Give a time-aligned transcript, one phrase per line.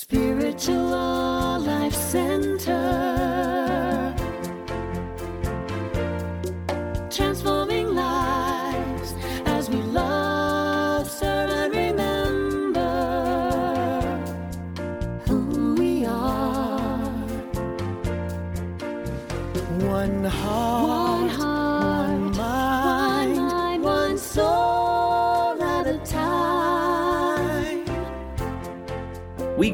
[0.00, 1.07] Spiritual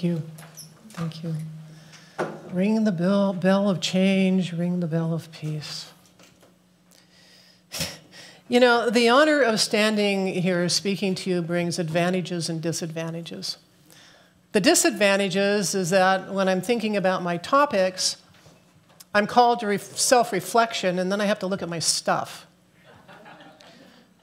[0.00, 0.22] Thank you.
[0.88, 1.34] Thank you.
[2.54, 5.92] Ring the bell, bell of change, ring the bell of peace.
[8.48, 13.58] You know, the honor of standing here speaking to you brings advantages and disadvantages.
[14.52, 18.16] The disadvantages is that when I'm thinking about my topics,
[19.14, 22.46] I'm called to self reflection and then I have to look at my stuff.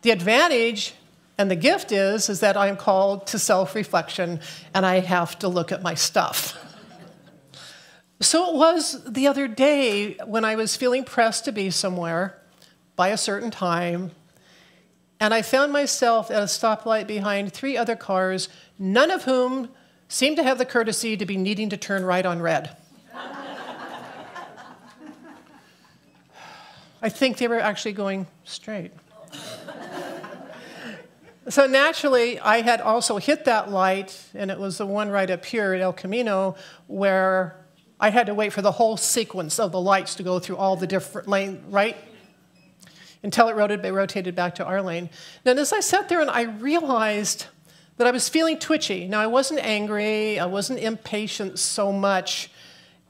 [0.01, 0.95] The advantage
[1.37, 4.39] and the gift is is that I'm called to self-reflection
[4.73, 6.57] and I have to look at my stuff.
[8.19, 12.41] so it was the other day when I was feeling pressed to be somewhere
[12.95, 14.11] by a certain time
[15.19, 19.69] and I found myself at a stoplight behind three other cars, none of whom
[20.07, 22.77] seemed to have the courtesy to be needing to turn right on red.
[27.01, 28.91] I think they were actually going straight.
[31.49, 35.45] So naturally, I had also hit that light, and it was the one right up
[35.45, 36.55] here at El Camino
[36.87, 37.55] where
[38.01, 40.75] I had to wait for the whole sequence of the lights to go through all
[40.75, 41.95] the different lanes, right?
[43.23, 45.09] Until it rotated, back to our lane.
[45.45, 47.45] Now, as I sat there and I realized
[47.95, 49.07] that I was feeling twitchy.
[49.07, 52.51] Now, I wasn't angry, I wasn't impatient so much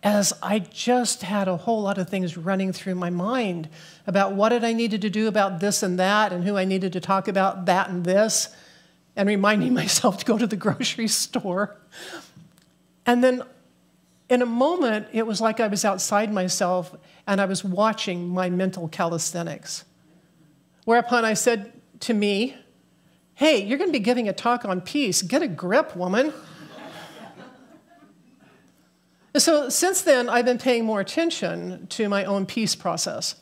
[0.03, 3.67] as I just had a whole lot of things running through my mind
[4.05, 6.93] about what did I needed to do about this and that, and who I needed
[6.93, 8.55] to talk about that and this,
[9.15, 11.75] and reminding myself to go to the grocery store.
[13.05, 13.43] And then
[14.29, 18.49] in a moment, it was like I was outside myself and I was watching my
[18.49, 19.85] mental calisthenics.
[20.85, 22.55] Whereupon I said to me,
[23.35, 25.21] Hey, you're going to be giving a talk on peace.
[25.21, 26.33] Get a grip, woman.
[29.37, 33.35] So, since then, I've been paying more attention to my own peace process.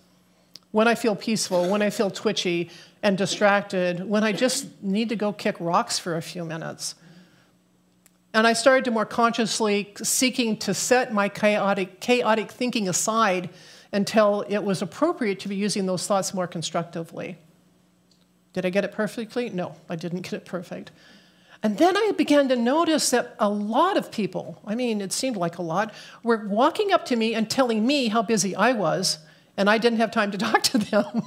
[0.71, 2.69] When I feel peaceful, when I feel twitchy
[3.01, 6.95] and distracted, when I just need to go kick rocks for a few minutes.
[8.33, 13.49] And I started to more consciously seeking to set my chaotic, chaotic thinking aside
[13.93, 17.37] until it was appropriate to be using those thoughts more constructively.
[18.51, 19.49] Did I get it perfectly?
[19.49, 20.91] No, I didn't get it perfect.
[21.65, 25.35] And then I began to notice that a lot of people, I mean, it seemed
[25.35, 29.17] like a lot, were walking up to me and telling me how busy I was,
[29.57, 31.23] and I didn't have time to talk to them.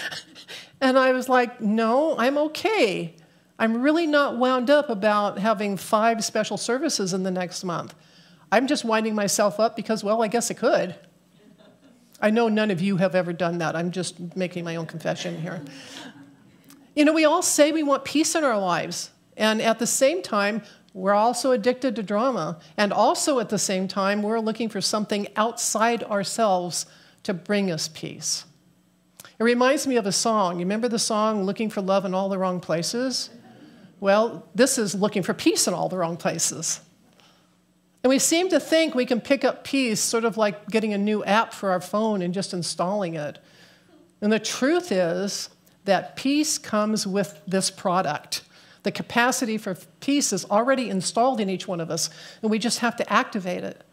[0.80, 3.14] and I was like, no, I'm okay.
[3.58, 7.94] I'm really not wound up about having five special services in the next month.
[8.50, 10.94] I'm just winding myself up because, well, I guess I could.
[12.18, 13.76] I know none of you have ever done that.
[13.76, 15.62] I'm just making my own confession here.
[16.96, 19.10] You know, we all say we want peace in our lives.
[19.40, 20.62] And at the same time,
[20.92, 22.60] we're also addicted to drama.
[22.76, 26.84] And also at the same time, we're looking for something outside ourselves
[27.22, 28.44] to bring us peace.
[29.24, 30.56] It reminds me of a song.
[30.56, 33.30] You remember the song, Looking for Love in All the Wrong Places?
[33.98, 36.80] Well, this is looking for peace in all the wrong places.
[38.02, 40.98] And we seem to think we can pick up peace sort of like getting a
[40.98, 43.38] new app for our phone and just installing it.
[44.20, 45.48] And the truth is
[45.86, 48.42] that peace comes with this product.
[48.82, 52.10] The capacity for peace is already installed in each one of us,
[52.42, 53.84] and we just have to activate it.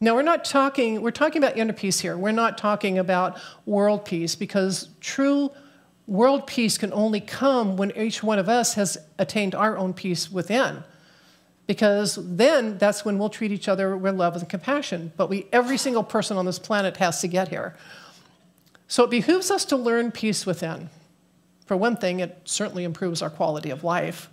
[0.00, 2.16] Now, we're not talking, we're talking about inner peace here.
[2.16, 5.50] We're not talking about world peace because true
[6.06, 10.30] world peace can only come when each one of us has attained our own peace
[10.30, 10.84] within.
[11.66, 15.12] Because then that's when we'll treat each other with love and compassion.
[15.16, 17.74] But we, every single person on this planet has to get here.
[18.86, 20.90] So it behooves us to learn peace within.
[21.66, 24.30] For one thing, it certainly improves our quality of life.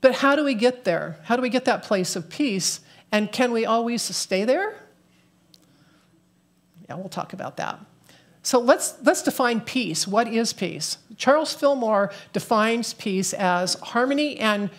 [0.00, 1.18] But how do we get there?
[1.24, 2.80] How do we get that place of peace?
[3.10, 4.74] And can we always stay there?
[6.88, 7.80] Yeah, we'll talk about that.
[8.42, 10.06] So let's, let's define peace.
[10.06, 10.98] What is peace?
[11.16, 14.70] Charles Fillmore defines peace as harmony and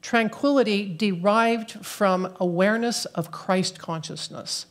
[0.00, 4.66] tranquility derived from awareness of Christ consciousness.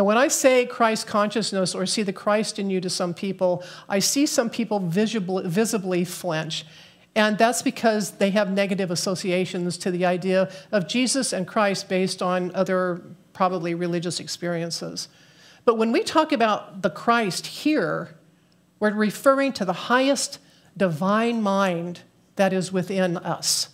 [0.00, 3.62] Now, when I say Christ consciousness or see the Christ in you to some people,
[3.86, 6.64] I see some people visibly, visibly flinch.
[7.14, 12.22] And that's because they have negative associations to the idea of Jesus and Christ based
[12.22, 13.02] on other
[13.34, 15.08] probably religious experiences.
[15.66, 18.16] But when we talk about the Christ here,
[18.78, 20.38] we're referring to the highest
[20.78, 22.00] divine mind
[22.36, 23.68] that is within us.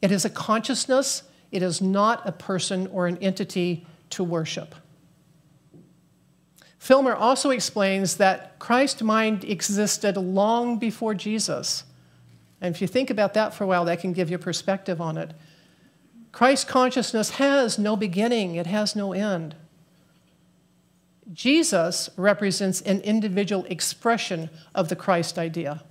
[0.00, 4.76] It is a consciousness, it is not a person or an entity to worship.
[6.86, 11.82] Fillmore also explains that Christ mind existed long before Jesus.
[12.60, 15.18] And if you think about that for a while, that can give you perspective on
[15.18, 15.32] it.
[16.30, 19.56] Christ consciousness has no beginning, it has no end.
[21.32, 25.82] Jesus represents an individual expression of the Christ idea.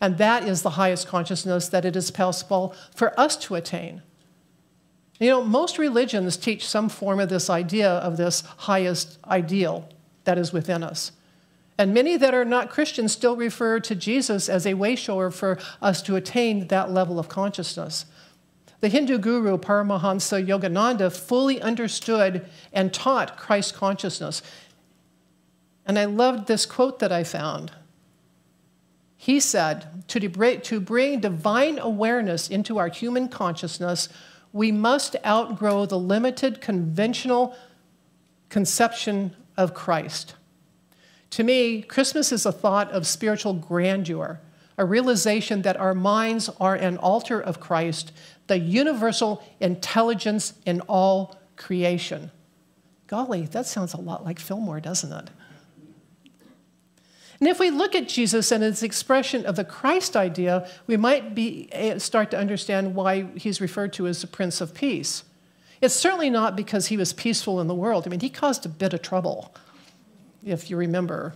[0.00, 4.00] And that is the highest consciousness that it is possible for us to attain.
[5.20, 9.90] You know, most religions teach some form of this idea of this highest ideal
[10.26, 11.12] that is within us.
[11.78, 15.58] And many that are not Christians still refer to Jesus as a way wayshower for
[15.82, 18.06] us to attain that level of consciousness.
[18.80, 24.42] The Hindu guru Paramahansa Yogananda fully understood and taught Christ consciousness.
[25.86, 27.72] And I loved this quote that I found.
[29.16, 34.08] He said, to, bring divine awareness into our human consciousness,
[34.52, 37.56] we must outgrow the limited conventional
[38.48, 40.34] conception of Christ.
[41.30, 44.40] To me, Christmas is a thought of spiritual grandeur,
[44.78, 48.12] a realization that our minds are an altar of Christ,
[48.46, 52.30] the universal intelligence in all creation.
[53.06, 55.30] Golly, that sounds a lot like Fillmore, doesn't it?
[57.38, 61.34] And if we look at Jesus and his expression of the Christ idea, we might
[61.34, 65.22] be, eh, start to understand why he's referred to as the Prince of Peace.
[65.80, 68.06] It's certainly not because he was peaceful in the world.
[68.06, 69.54] I mean, he caused a bit of trouble,
[70.44, 71.34] if you remember.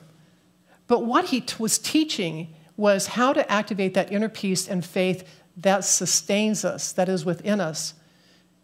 [0.86, 5.28] But what he was teaching was how to activate that inner peace and faith
[5.58, 7.94] that sustains us, that is within us.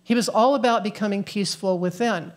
[0.03, 2.33] He was all about becoming peaceful within.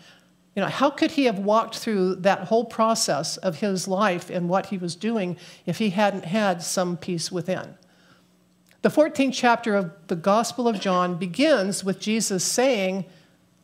[0.56, 4.50] You know, how could he have walked through that whole process of his life and
[4.50, 7.76] what he was doing if he hadn't had some peace within?
[8.82, 13.06] The 14th chapter of the Gospel of John begins with Jesus saying,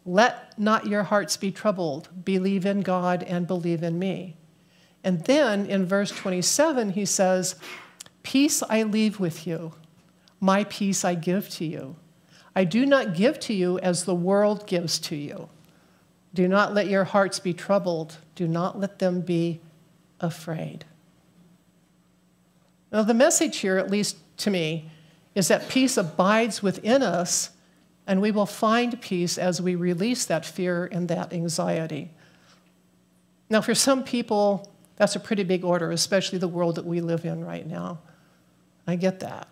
[0.05, 2.09] Let not your hearts be troubled.
[2.23, 4.37] Believe in God and believe in me.
[5.03, 7.55] And then in verse 27, he says,
[8.23, 9.73] Peace I leave with you,
[10.39, 11.95] my peace I give to you.
[12.55, 15.49] I do not give to you as the world gives to you.
[16.33, 18.17] Do not let your hearts be troubled.
[18.35, 19.61] Do not let them be
[20.19, 20.85] afraid.
[22.91, 24.89] Now, the message here, at least to me,
[25.33, 27.51] is that peace abides within us,
[28.07, 32.11] and we will find peace as we release that fear and that anxiety.
[33.49, 37.25] Now, for some people, that's a pretty big order, especially the world that we live
[37.25, 37.99] in right now.
[38.87, 39.47] I get that.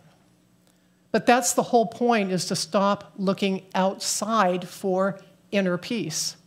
[1.12, 5.20] But that's the whole point is to stop looking outside for
[5.52, 6.38] inner peace.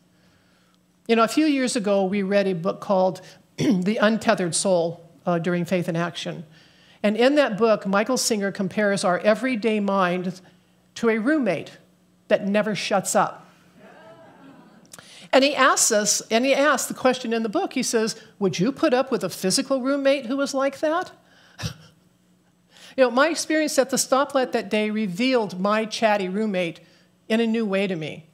[1.06, 3.20] You know, a few years ago, we read a book called
[3.56, 6.44] The Untethered Soul uh, during Faith in Action.
[7.02, 10.40] And in that book, Michael Singer compares our everyday mind
[10.96, 11.70] to a roommate
[12.28, 13.42] that never shuts up.
[15.33, 18.59] And he asks us, and he asks the question in the book, he says, Would
[18.59, 21.11] you put up with a physical roommate who was like that?
[22.97, 26.80] you know, my experience at the stoplight that day revealed my chatty roommate
[27.28, 28.26] in a new way to me.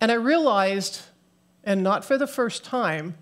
[0.00, 1.00] And I realized
[1.66, 3.16] and not for the first time,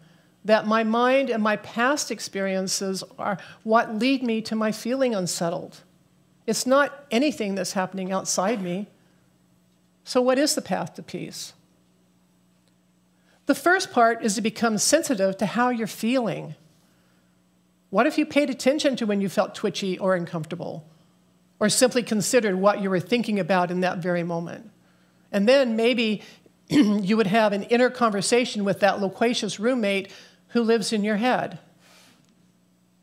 [0.44, 5.80] that my mind and my past experiences are what lead me to my feeling unsettled.
[6.46, 8.88] It's not anything that's happening outside me.
[10.04, 11.54] So, what is the path to peace?
[13.46, 16.54] The first part is to become sensitive to how you're feeling.
[17.90, 20.86] What if you paid attention to when you felt twitchy or uncomfortable,
[21.60, 24.70] or simply considered what you were thinking about in that very moment?
[25.32, 26.22] And then maybe
[26.68, 30.10] you would have an inner conversation with that loquacious roommate
[30.48, 31.58] who lives in your head.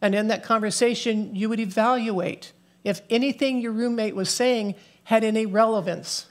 [0.02, 2.54] And in that conversation, you would evaluate
[2.84, 6.26] if anything your roommate was saying had any relevance,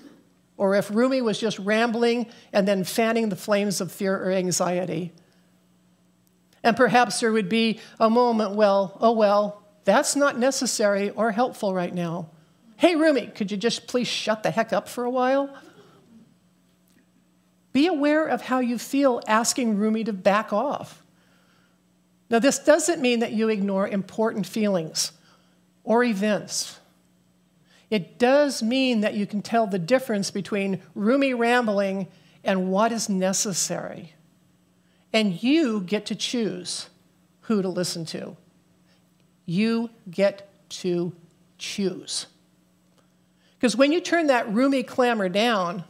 [0.60, 5.10] or if Roomie was just rambling and then fanning the flames of fear or anxiety.
[6.62, 11.74] And perhaps there would be a moment, well, oh well, That's not necessary or helpful
[11.74, 12.30] right now.
[12.76, 15.54] Hey, Roomie, could you just please shut the heck up for a while?
[17.72, 21.02] Be aware of how you feel asking Roomie to back off.
[22.28, 25.12] Now, this doesn't mean that you ignore important feelings
[25.84, 26.79] or events.
[27.90, 32.06] It does mean that you can tell the difference between roomie rambling
[32.44, 34.14] and what is necessary.
[35.12, 36.88] And you get to choose
[37.42, 38.36] who to listen to.
[39.44, 41.12] You get to
[41.58, 42.26] choose.
[43.58, 45.84] Because when you turn that roomie clamor down,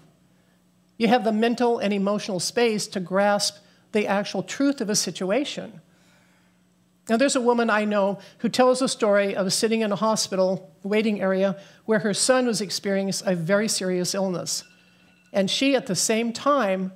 [0.96, 3.58] you have the mental and emotional space to grasp
[3.92, 5.80] the actual truth of a situation.
[7.10, 10.70] Now, there's a woman I know who tells a story of sitting in a hospital
[10.84, 14.62] waiting area where her son was experiencing a very serious illness.
[15.32, 16.92] And she, at the same time,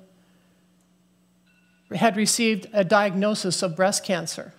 [1.93, 4.53] had received a diagnosis of breast cancer.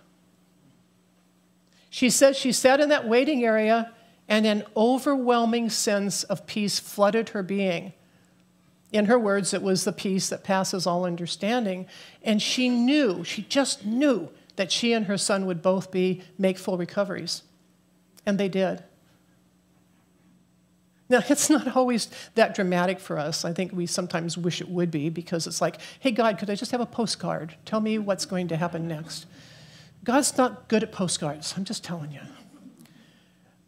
[1.88, 3.94] She said she sat in that waiting area
[4.28, 7.94] and an overwhelming sense of peace flooded her being.
[8.92, 11.86] In her words, it was the peace that passes all understanding.
[12.22, 16.58] And she knew, she just knew that she and her son would both be make
[16.58, 17.42] full recoveries.
[18.24, 18.82] And they did.
[21.08, 23.44] Now, it's not always that dramatic for us.
[23.44, 26.54] I think we sometimes wish it would be because it's like, hey, God, could I
[26.54, 27.54] just have a postcard?
[27.64, 29.26] Tell me what's going to happen next.
[30.04, 32.20] God's not good at postcards, I'm just telling you.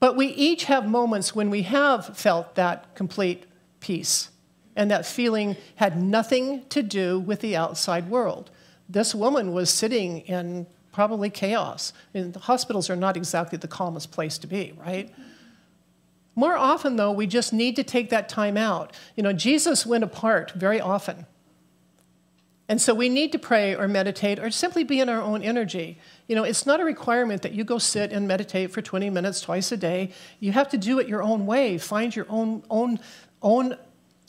[0.01, 3.45] But we each have moments when we have felt that complete
[3.81, 4.31] peace,
[4.77, 8.51] and that feeling had nothing to do with the outside world.
[8.89, 11.93] This woman was sitting in probably chaos.
[12.15, 15.15] And the hospitals are not exactly the calmest place to be, right?
[16.35, 18.95] More often, though, we just need to take that time out.
[19.17, 21.27] You know, Jesus went apart very often.
[22.69, 25.99] And so we need to pray or meditate or simply be in our own energy.
[26.27, 29.41] You know, it's not a requirement that you go sit and meditate for 20 minutes
[29.41, 30.13] twice a day.
[30.39, 31.79] You have to do it your own way.
[31.79, 33.01] Find your own, own,
[33.41, 33.77] own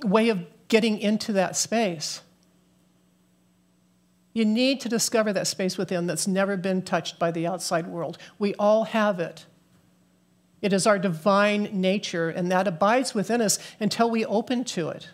[0.04, 2.22] way of getting into that space.
[4.40, 8.18] You need to discover that space within that's never been touched by the outside world.
[8.38, 9.46] We all have it.
[10.62, 15.10] It is our divine nature, and that abides within us until we open to it.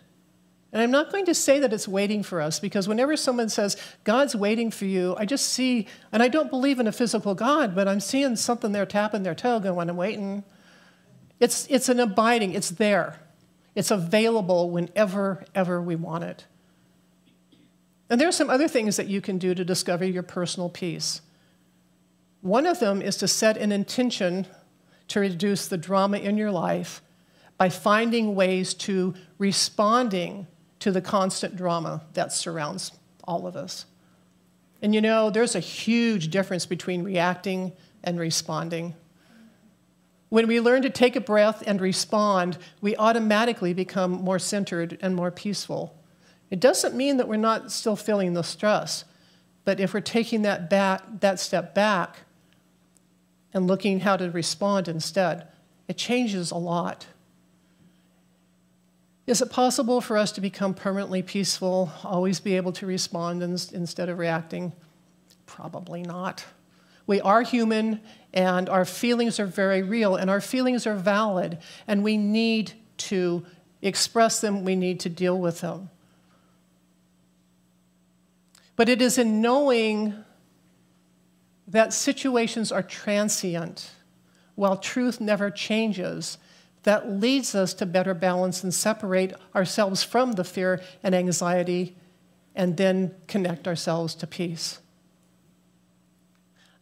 [0.72, 3.76] And I'm not going to say that it's waiting for us because whenever someone says,
[4.04, 7.74] God's waiting for you, I just see, and I don't believe in a physical God,
[7.74, 10.44] but I'm seeing something there tapping their toe going, I'm waiting.
[11.40, 13.18] It's, it's an abiding, it's there.
[13.74, 16.44] It's available whenever, ever we want it.
[18.08, 21.20] And there are some other things that you can do to discover your personal peace.
[22.40, 24.46] One of them is to set an intention
[25.08, 27.02] to reduce the drama in your life
[27.58, 30.46] by finding ways to responding
[30.80, 32.92] to the constant drama that surrounds
[33.24, 33.86] all of us.
[34.82, 37.72] And you know, there's a huge difference between reacting
[38.04, 38.94] and responding.
[40.28, 45.16] When we learn to take a breath and respond, we automatically become more centered and
[45.16, 45.96] more peaceful.
[46.50, 49.04] It doesn't mean that we're not still feeling the stress,
[49.64, 52.18] but if we're taking that, back, that step back
[53.52, 55.48] and looking how to respond instead,
[55.88, 57.06] it changes a lot.
[59.26, 63.50] Is it possible for us to become permanently peaceful, always be able to respond in,
[63.72, 64.72] instead of reacting?
[65.46, 66.44] Probably not.
[67.08, 68.00] We are human,
[68.32, 73.44] and our feelings are very real, and our feelings are valid, and we need to
[73.82, 75.90] express them, we need to deal with them.
[78.76, 80.14] But it is in knowing
[81.66, 83.90] that situations are transient,
[84.54, 86.38] while truth never changes,
[86.84, 91.96] that leads us to better balance and separate ourselves from the fear and anxiety
[92.54, 94.78] and then connect ourselves to peace.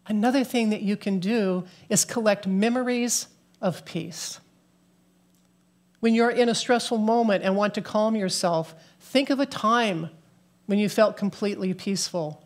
[0.06, 3.28] Another thing that you can do is collect memories
[3.62, 4.40] of peace.
[6.00, 10.10] When you're in a stressful moment and want to calm yourself, think of a time
[10.66, 12.42] when you felt completely peaceful.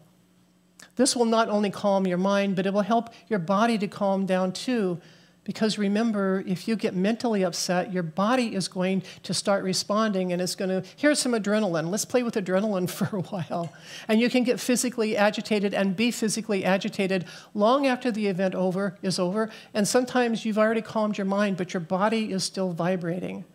[0.97, 4.27] This will not only calm your mind, but it will help your body to calm
[4.27, 5.01] down too.
[5.49, 10.43] Because remember, if you get mentally upset, your body is going to start responding and
[10.43, 11.89] it's going to, here's some adrenaline.
[11.89, 13.73] Let's play with adrenaline for a while.
[14.09, 18.99] And you can get physically agitated and be physically agitated long after the event over
[19.01, 19.49] is over.
[19.73, 23.47] And sometimes you've already calmed your mind, but your body is still vibrating.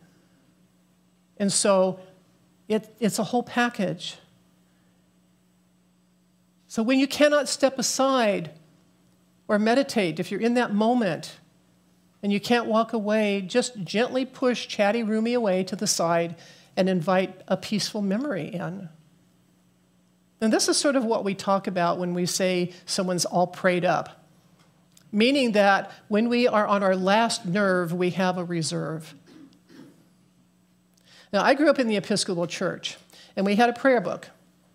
[1.38, 2.00] And so
[2.68, 4.18] it, it's a whole package.
[6.74, 8.50] So when you cannot step aside
[9.48, 11.38] or meditate, if you're in that moment
[12.24, 16.36] and you can't walk away, just gently push chatty Roomie away to the side
[16.76, 18.90] and invite a peaceful memory in.
[20.42, 23.86] And this is sort of what we talk about when we say someone's all prayed
[23.86, 24.26] up.
[25.14, 29.14] meaning that when we are on our last nerve, we have a reserve.
[31.32, 32.98] Now, I grew up in the Episcopal Church,
[33.36, 34.30] and we had a prayer book,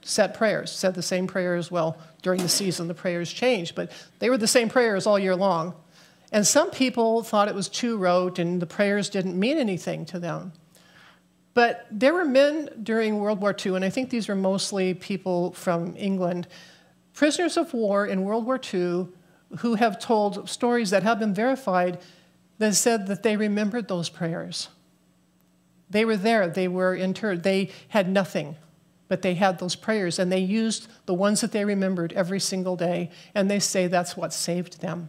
[0.08, 1.70] set prayers, said the same prayers.
[1.70, 5.36] Well, during the season, the prayers changed, but they were the same prayers all year
[5.36, 5.74] long.
[6.32, 10.18] And some people thought it was too rote and the prayers didn't mean anything to
[10.18, 10.52] them.
[11.52, 15.52] But there were men during World War II, and I think these were mostly people
[15.52, 16.46] from England,
[17.12, 19.08] prisoners of war in World War II
[19.58, 21.98] who have told stories that have been verified
[22.58, 24.68] that said that they remembered those prayers.
[25.90, 28.56] They were there, they were interred, they had nothing,
[29.08, 32.76] but they had those prayers, and they used the ones that they remembered every single
[32.76, 35.08] day, and they say that's what saved them.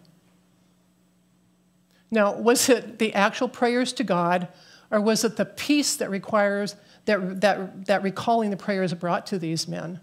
[2.09, 4.47] Now, was it the actual prayers to God,
[4.89, 6.75] or was it the peace that requires
[7.05, 9.99] that, that, that recalling the prayers brought to these men?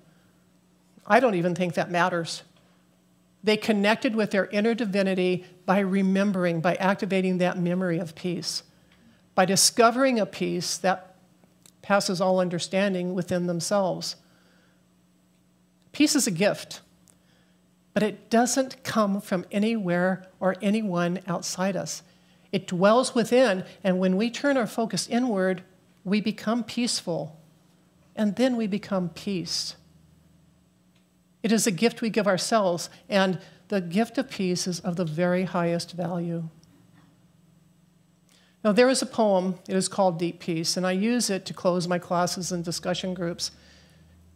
[1.07, 2.43] I don't even think that matters.
[3.43, 8.63] They connected with their inner divinity by remembering, by activating that memory of peace,
[9.35, 11.06] by discovering a peace that
[11.87, 14.17] passes all understanding within themselves.
[15.93, 16.81] Peace is a gift,
[17.95, 22.03] but it doesn't come from anywhere or anyone outside us.
[22.51, 25.63] It dwells within, and when we turn our focus inward,
[26.03, 27.39] we become peaceful,
[28.17, 29.77] and then we become peace.
[31.45, 33.39] It is a gift we give ourselves, and
[33.69, 36.49] the gift of peace is of the very highest value.
[38.67, 41.55] Now, there is a poem, it is called Deep Peace, and I use it to
[41.55, 43.53] close my classes and discussion groups.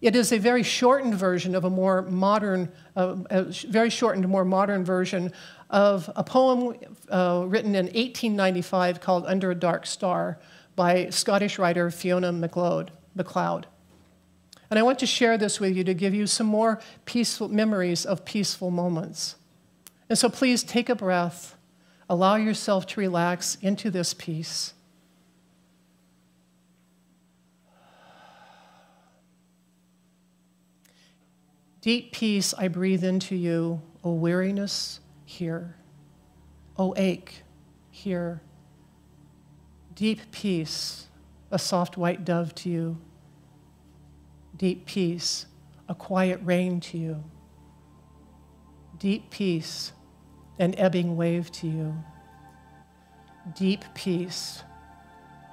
[0.01, 4.45] It is a very shortened version of a more modern, uh, a very shortened, more
[4.45, 5.33] modern version
[5.69, 6.77] of a poem
[7.09, 10.39] uh, written in 1895 called Under a Dark Star
[10.77, 13.67] by Scottish writer Fiona MacLeod, MacLeod.
[14.71, 18.07] And I want to share this with you to give you some more peaceful memories
[18.07, 19.35] of peaceful moments.
[20.09, 21.57] And so please take a breath,
[22.11, 24.75] allow yourself to relax into this peace.
[31.81, 35.77] Deep peace I breathe into you, O weariness, here.
[36.77, 37.45] O ache,
[37.91, 38.43] here.
[39.95, 41.07] Deep peace,
[41.51, 42.99] a soft white dove to you
[44.57, 45.47] deep peace,
[45.89, 47.25] a quiet rain to you,
[48.99, 49.93] deep peace,
[50.61, 51.95] an ebbing wave to you,
[53.57, 54.63] deep peace,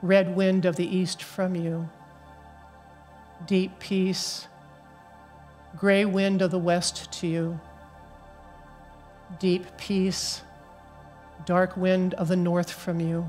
[0.04, 1.90] red wind of the east from you,
[3.48, 4.48] deep peace,
[5.78, 7.60] gray wind of the west to you,
[9.40, 10.42] deep peace,
[11.46, 13.28] dark wind of the north from you,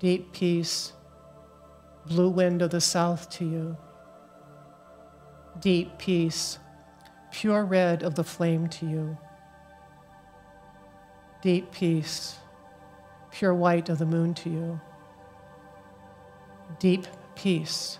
[0.00, 0.92] deep peace,
[2.06, 3.76] blue wind of the south to you.
[5.60, 6.58] Deep peace,
[7.30, 9.16] pure red of the flame to you.
[11.44, 12.38] Deep peace,
[13.30, 14.80] pure white of the moon to you.
[16.78, 17.98] Deep peace,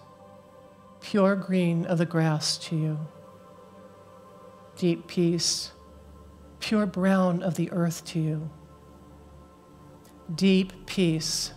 [1.03, 2.99] pure green of the grass to you.
[4.79, 5.73] Deep peace,
[6.59, 8.51] pure brown of the earth to you.
[10.35, 11.53] Deep peace,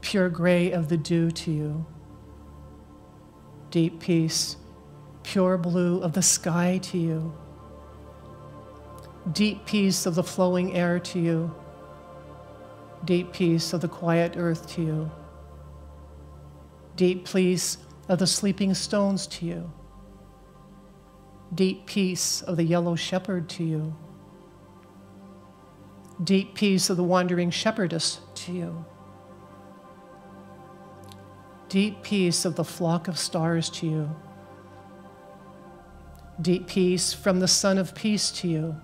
[0.00, 1.84] pure gray of the dew to you.
[3.68, 4.56] Deep peace,
[5.22, 7.34] pure blue of the sky to you.
[9.32, 11.54] Deep peace of the flowing air to you.
[13.04, 15.10] Deep peace of the quiet earth to you.
[16.96, 19.72] Deep peace of the sleeping stones to you.
[21.54, 23.94] Deep peace of the yellow shepherd to you.
[26.22, 28.84] Deep peace of the wandering shepherdess to you
[31.68, 34.16] Deep peace of the flock of stars to you.
[36.40, 38.76] Deep peace from the Son of Peace to you.